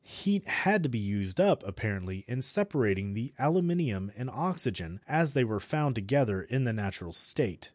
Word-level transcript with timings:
Heat 0.03 0.47
had 0.47 0.81
to 0.81 0.89
be 0.89 0.97
used 0.97 1.39
up, 1.39 1.63
apparently, 1.63 2.25
in 2.27 2.41
separating 2.41 3.13
the 3.13 3.33
aluminium 3.37 4.11
and 4.17 4.31
oxygen 4.33 4.99
as 5.07 5.33
they 5.33 5.43
were 5.43 5.59
found 5.59 5.93
together 5.93 6.41
in 6.41 6.63
the 6.63 6.73
natural 6.73 7.13
state. 7.13 7.69